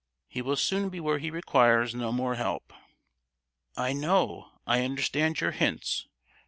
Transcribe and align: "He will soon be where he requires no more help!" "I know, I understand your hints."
"He 0.27 0.41
will 0.41 0.55
soon 0.55 0.89
be 0.89 0.99
where 0.99 1.19
he 1.19 1.29
requires 1.29 1.93
no 1.93 2.11
more 2.11 2.33
help!" 2.33 2.73
"I 3.77 3.93
know, 3.93 4.49
I 4.65 4.81
understand 4.83 5.39
your 5.39 5.51
hints." 5.51 6.07